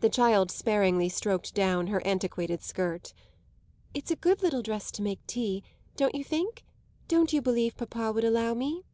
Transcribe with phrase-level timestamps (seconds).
[0.00, 3.12] The child sparingly stroked down her antiquated skirt.
[3.92, 5.62] "It's a good little dress to make tea
[5.94, 6.64] don't you think?
[7.06, 8.84] Don't you believe papa would allow me?"